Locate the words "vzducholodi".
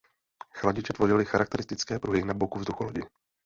2.59-3.01